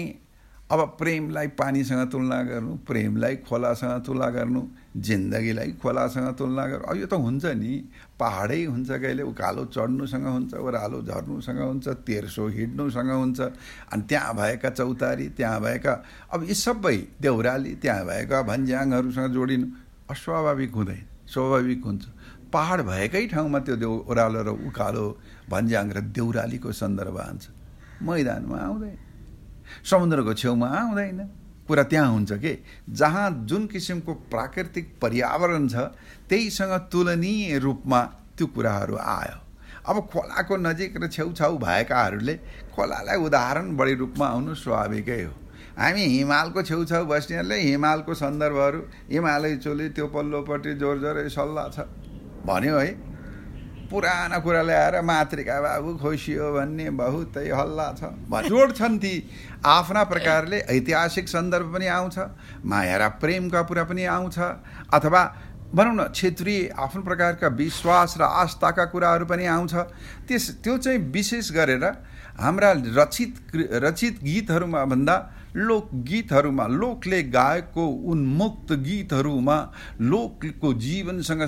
[0.71, 4.62] अब प्रेमलाई पानीसँग तुलना गर्नु प्रेमलाई खोलासँग तुलना गर्नु
[4.97, 7.73] जिन्दगीलाई खोलासँग तुलना गर्नु। अब यो त हुन्छ नि
[8.19, 13.39] पहाडै हुन्छ कहिले उकालो चढ्नुसँग हुन्छ ओह्रालो झर्नुसँग हुन्छ तेर्सो हिँड्नुसँग हुन्छ
[13.93, 15.93] अनि त्यहाँ भएका चौतारी त्यहाँ भएका
[16.34, 19.67] अब यी सबै देउराली त्यहाँ भएका भन्ज्याङहरूसँग जोडिनु
[20.10, 22.04] अस्वाभाविक हुँदैन स्वाभाविक हुन्छ।
[22.54, 25.06] पहाड भएकै ठाउँमा त्यो देउ ओह्रालो र उकालो
[25.49, 27.43] भन्ज्याङ र देउरालीको सन्दर्भ आउँछ
[28.02, 28.97] मैदानमा आउँदैन।
[29.86, 31.19] समुद्रको छेउमा आउँदैन
[31.67, 32.54] कुरा त्यहाँ हुन्छ कि?
[32.89, 35.76] जहाँ जुन किसिमको प्राकृतिक पर्यावरण छ
[36.30, 38.02] त्यहीसँग तुलनीय रूपमा
[38.38, 39.38] त्यो कुराहरू आयो।
[39.84, 42.36] अब खोलाको नजिक र छेउछाउ भएकाहरूले
[42.76, 45.32] खोलालाई उदाहरण बढी रूपमा आउनु स्वाभाविकै हो।
[45.80, 48.80] हामी हिमालको छेउछाउ बस्नेहरूले हिमालको सन्दर्भहरू
[49.12, 51.88] हिमालय चोली त्यो पल्लोपट्टि जोर जोरै सल्लाह छ।
[52.46, 52.91] भन्यो है
[53.93, 58.10] पुराना कुरा ल्याएर मातृका बाबु खोसियो भन्ने बहुतै हल्ला छ।
[58.49, 59.13] जोड्छन् ती।
[59.62, 62.17] आफ्ना प्रकारले ऐतिहासिक सन्दर्भ पनि आउँछ
[62.65, 64.38] माया र प्रेमका कुरा पनि आउँछ
[64.93, 65.21] अथवा
[65.73, 69.73] भनौँ न क्षेत्रीय आफ्नो प्रकारका विश्वास र आस्थाका कुराहरू पनि आउँछ।
[70.25, 71.86] त्यस त्यो चाहिँ विशेष गरेर
[72.41, 73.34] हाम्रा रचित
[73.84, 75.15] रचित गीतहरूमा भन्दा
[75.56, 79.58] लोकगीतहरूमा लोकले गाएको उन्मुक्त गीतहरूमा
[80.01, 81.43] लोकको जीवनसँग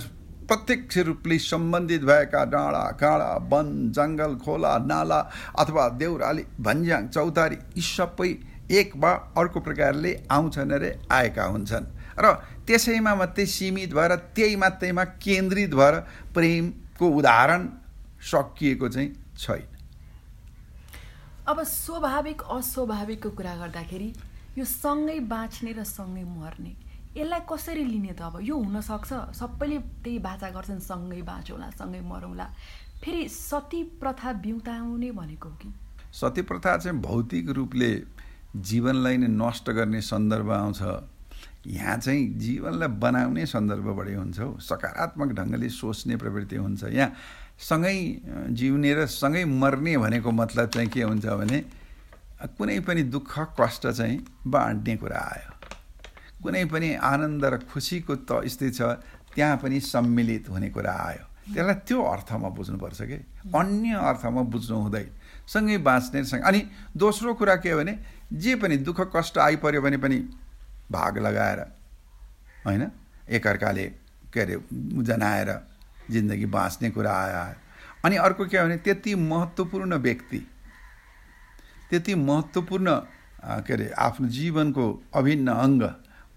[0.48, 5.20] प्रत्यक्ष रूपले सम्बन्धित भएका डाँडा काँडा वन जङ्गल खोला नाला
[5.60, 8.30] अथवा देउराली भन्ज्याङ चौतारी यी सबै
[8.72, 11.86] एक वा अर्को प्रकारले आउँछन् अरे आएका हुन्छन्।
[12.20, 12.34] र
[12.68, 15.96] त्यसैमा मात्रै सीमित भएर त्यही मात्रैमा केन्द्रित भएर
[16.34, 17.68] प्रेमको उदाहरण
[18.24, 19.68] सकिएको चाहिँ छैन।
[21.48, 24.10] अब स्वाभाविक अस्वाभाविकको कुरा गर्दाखेरि
[24.58, 26.74] यो सँगै बाँच्ने र सँगै मर्ने
[27.16, 28.40] यसलाई कसरी लिने त अब?
[28.44, 32.46] यो हुनसक्छ। सबैले त्यही बाचा गर्छन् सँगै बाँचौँला सँगै मरौँला
[33.04, 35.70] फेरि सती प्रथा बिउताउने भनेको कि?
[36.12, 37.92] सती प्रथा चाहिँ भौतिक रूपले
[38.56, 40.82] जीवनलाई नै नष्ट गर्ने सन्दर्भ आउँछ।
[41.68, 47.12] यहाँ चाहिँ जीवनलाई बनाउने सन्दर्भ हुन्छ हौ। सकारात्मक ढङ्गले सोच्ने प्रवृत्ति हुन्छ। यहाँ
[47.60, 47.96] सँगै
[48.52, 51.60] जिउने र सँगै मर्ने भनेको मतलब चाहिँ के हुन्छ भने
[52.60, 55.55] कुनै पनि दुःख कष्ट चाहिँ बाँड्ने कुरा आयो।
[56.46, 58.82] कुनै पनि आनन्द र खुसीको त स्थिति छ
[59.34, 63.18] त्यहाँ पनि सम्मिलित हुने कुरा आयो। त्यसलाई त्यो अर्थमा बुझ्नुपर्छ कि?
[63.50, 65.10] अन्य अर्थमा बुझ्नु हुँदैन।
[65.46, 66.60] सँगै बाँच्ने सँग। अनि
[66.98, 67.94] दोस्रो कुरा के हो भने
[68.34, 70.18] जे पनि दुःख कष्ट आइपऱ्यो भने पनि
[70.92, 71.60] भाग लगाएर
[72.66, 72.84] होइन?
[73.30, 73.86] एकअर्काले
[74.34, 74.56] के अरे
[75.04, 75.50] जनाएर
[76.10, 77.54] जिन्दगी बाँच्ने कुरा आयो।
[78.06, 80.42] अनि अर्को के हो भने त्यति महत्त्वपूर्ण व्यक्ति
[81.90, 82.90] त्यति महत्त्वपूर्ण
[83.62, 85.84] के अरे आफ्नो जीवनको अभिन्न अङ्ग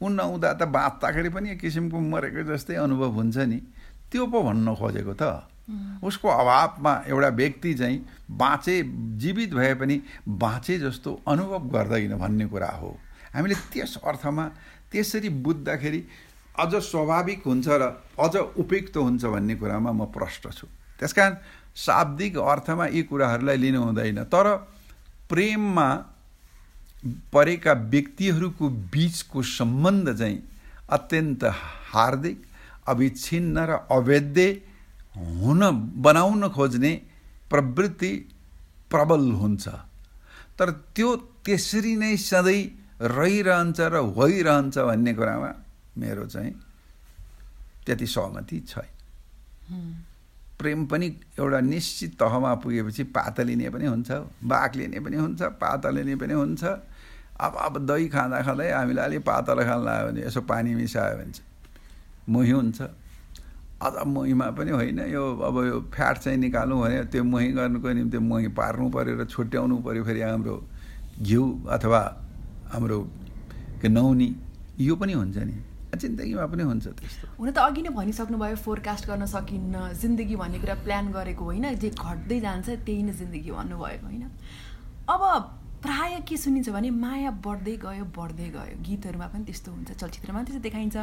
[0.03, 3.59] ऊ नहुँदा त बाँच्दाखेरि पनि एक किसिमको मरेको जस्तै अनुभव हुन्छ नि।
[4.11, 5.23] त्यो पो भन्न खोजेको त।
[6.03, 7.99] उसको अभावमा एउटा व्यक्ति चाहिँ
[8.31, 8.75] बाँचे
[9.21, 12.91] जीवित भए पनि बाँचे जस्तो अनुभव गर्दैन भन्ने कुरा हो।
[13.35, 14.45] हामीले त्यस अर्थमा
[14.93, 16.01] त्यसरी बुझ्दाखेरि
[16.59, 17.83] अझ स्वाभाविक हुन्छ र
[18.19, 20.67] अझ उपयुक्त हुन्छ भन्ने कुरामा म प्रष्ट छु।
[20.99, 21.37] त्यस कारण
[21.77, 24.47] शाब्दिक अर्थमा यी कुराहरूलाई लिनु हुँदैन। तर
[25.29, 25.89] प्रेममा
[27.33, 30.43] परेका व्यक्तिहरूको बिचको सम्बन्ध चाहिँ
[30.91, 31.45] अत्यन्त
[31.93, 32.39] हार्दिक
[32.89, 34.39] अविच्छिन्न र अवैध
[35.17, 35.63] हुन
[36.03, 36.93] बनाउन खोज्ने
[37.51, 38.13] प्रवृत्ति
[38.91, 39.69] प्रबल हुन्छ।
[40.59, 42.63] तर त्यो त्यसरी नै सधैँ
[43.01, 45.51] रहिरहन्छ र भइरहन्छ भन्ने कुरामा
[45.99, 46.53] मेरो चाहिँ
[47.87, 48.91] त्यति सहमति छैन।
[50.59, 51.07] प्रेम पनि
[51.39, 54.11] एउटा निश्चित तहमा पुगेपछि पात लिने पनि हुन्छ
[54.43, 56.63] बाघ लिने पनि हुन्छ पात लिने पनि हुन्छ।
[57.40, 61.33] अब अब दही खाँदा खाँदै हामीलाई अलिक पातलो खान लाग्यो भने यसो पानी मिसायो भने
[61.33, 61.46] चाहिँ
[62.29, 62.81] मोही हुन्छ।
[63.79, 68.18] अझ मोहीमा पनि होइन यो अब यो फ्याट चाहिँ निकाल्नु भने त्यो मोही गर्नुको निम्ति
[68.18, 70.57] मोही पार्नु पऱ्यो र छुट्याउनु पऱ्यो फेरि हाम्रो
[71.22, 72.03] घिउ अथवा
[72.74, 72.98] हाम्रो
[73.87, 74.29] नौनी
[74.81, 75.57] यो पनि हुन्छ नि।
[75.88, 80.74] जिन्दगीमा पनि हुन्छ त्यस्तो। हुन त अघि नै भनिसक्नुभयो फोरकास्ट गर्न सकिन्न जिन्दगी भन्ने कुरा
[80.85, 84.24] प्लान गरेको होइन जे घट्दै जान्छ त्यही नै जिन्दगी भन्नुभएको होइन?
[85.09, 85.22] अब
[85.83, 90.62] प्राय के सुनिन्छ भने माया बढ्दै गयो बढ्दै गयो। गीतहरूमा पनि त्यस्तो हुन्छ चलचित्रमा त्यस्तो
[90.62, 90.97] देखाइन्छ।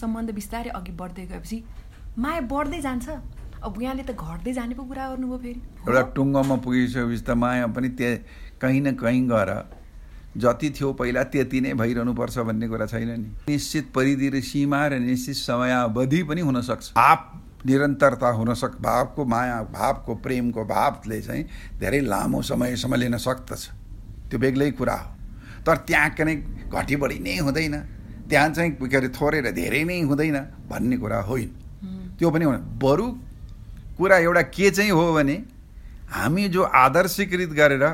[0.00, 1.58] सम्बन्ध बिस्तारै अघि बढ्दै गएपछि
[2.18, 3.08] माया बढ्दै जान्छ।
[3.60, 7.88] अब यहाँले त घट्दै जाने पो कुरा गर्नुभयो फेरि। एउटा टुङ्गोमा पुगिसकेपछि त माया पनि
[7.98, 8.16] त्यहाँ
[8.62, 9.50] कहीँ न कहीँ गएर
[10.38, 14.98] जति थियो पहिला त्यति नै भइरहनुपर्छ भन्ने कुरा छैन नि। निश्चित परिधि र सीमा र
[15.02, 17.18] निश्चित समयावधि पनि हुनसक्छ भाव
[17.66, 21.44] निरन्तरता हुनसक् भावको माया भावको प्रेमको भावले चाहिँ
[21.82, 23.79] धेरै लामो समयसम्म लिन सक्दछ।
[24.30, 25.10] त्यो बेग्लै कुरा हो।
[25.66, 26.34] तर त्यहाँ कुनै
[26.70, 27.76] घटी बढी नै हुँदैन।
[28.30, 30.38] त्यहाँ चाहिँ के अरे थोरै र धेरै नै हुँदैन
[30.70, 31.50] भन्ने कुरा होइन।
[32.18, 32.46] त्यो पनि
[32.78, 33.06] बरु
[33.98, 35.36] कुरा एउटा के चाहिँ हो भने
[36.10, 37.84] हामी जो आदर्शीकृत गरेर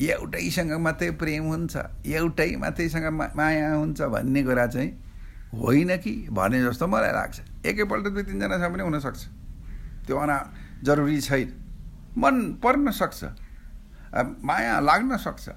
[0.00, 1.76] एउटैसँग मात्रै प्रेम हुन्छ
[2.06, 4.90] एउटै मात्रैसँग माया हुन्छ भन्ने कुरा चाहिँ
[5.52, 6.28] होइन कि?
[6.32, 9.22] भने जस्तो मलाई लाग्छ। एकैपल्ट दुई तिनजनासँग पनि हुनसक्छ।
[10.06, 10.36] त्यो अना
[10.82, 11.48] जरुरी छैन।
[12.18, 13.24] मन पर्न सक्छ।
[14.14, 15.48] माया लाग्न सक्छ।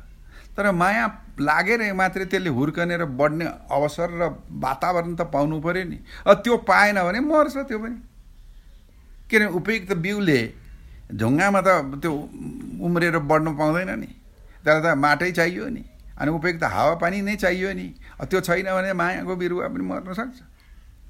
[0.56, 1.06] तर माया
[1.40, 4.24] लागेर मात्रै त्यसले हुर्कनेर बढ्ने अवसर र
[4.64, 5.98] वातावरण त पाउनु पऱ्यो नि।
[6.44, 7.98] त्यो पाएन भने मर्छ त्यो पनि।
[9.30, 10.40] किनभने उपयुक्त बिउले
[11.12, 12.12] ढुङ्गामा त त्यो
[12.80, 14.10] उम्रेर बढ्नु पाउँदैन नि।
[14.64, 15.84] तर त माटै चाहियो नि।
[16.16, 17.88] अनि उपयुक्त हावापानी नै चाहियो नि।
[18.24, 20.40] त्यो छैन भने मायाको बिरुवा पनि मर्न सक्छ।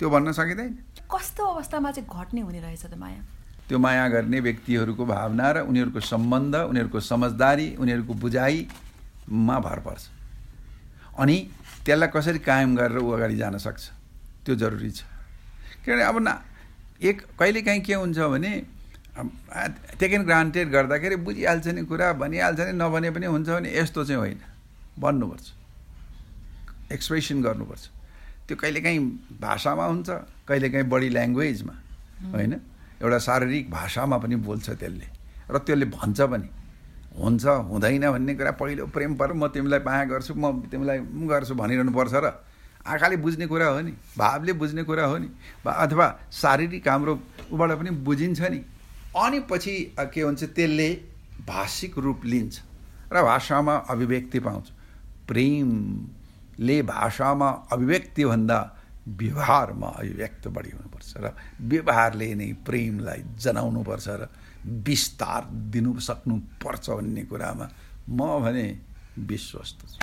[0.02, 0.74] त्यो भन्न सकिँदैन।
[1.06, 3.22] कस्तो अवस्थामा चाहिँ घट्ने हुने रहेछ त माया?
[3.68, 10.04] त्यो माया गर्ने व्यक्तिहरूको भावना र उनीहरूको सम्बन्ध उनीहरूको समझदारी उनीहरूको बुझाइमा भर पर्छ।
[11.20, 11.38] अनि
[11.86, 13.84] त्यसलाई कसरी कायम गरेर ऊ अगाडि जान सक्छ?
[14.46, 15.02] त्यो जरुरी छ।
[15.86, 16.30] किनभने अब न
[17.02, 18.52] एक कहिलेकाहीँ के हुन्छ भने
[20.00, 24.40] टेकन ग्रान्टेड गर्दाखेरि बुझिहाल्छ नि कुरा भनिहाल्छ नि नभने पनि हुन्छ भने यस्तो चाहिँ होइन।
[25.00, 25.46] भन्नुपर्छ।
[26.94, 27.84] एक्सप्रेसन गर्नुपर्छ।
[28.48, 29.00] त्यो कहिलेकाहीँ
[29.42, 30.10] भाषामा हुन्छ
[30.48, 31.76] कहिलेकाहीँ बडी ल्याङ्ग्वेजमा
[32.32, 32.54] होइन?
[33.02, 35.08] एउटा शारीरिक भाषामा पनि बोल्छ त्यसले।
[35.52, 36.50] र त्यसले भन्छ पनि
[37.20, 41.00] हुन्छ हुँदैन भन्ने कुरा पहिलो प्रेम पर म तिमीलाई माया गर्छु म तिमीलाई
[41.32, 42.28] गर्छु भनिरहनु पर्छ र
[42.86, 45.30] आँखाले बुझ्ने कुरा हो नि भावले बुझ्ने कुरा हो नि
[45.66, 47.14] अथवा शारीरिक हाम्रो
[47.52, 48.60] ऊबाट पनि बुझिन्छ नि।
[49.18, 50.90] अनि पछि के हुन्छ त्यसले
[51.48, 52.62] भाषिक रूप लिन्छ
[53.14, 54.66] र भाषामा अभिव्यक्ति पाउँछ।
[55.28, 58.60] प्रेमले भाषामा अभिव्यक्तिभन्दा
[59.08, 61.26] व्यवहारमा अभिव्यक्त बढी हुनुपर्छ र
[61.72, 64.24] व्यवहारले नै प्रेमलाई जनाउनुपर्छ र
[64.88, 65.42] विस्तार
[65.74, 67.66] दिनु सक्नुपर्छ भन्ने कुरामा
[68.10, 68.68] म भने
[69.30, 70.00] विश्वस्त छु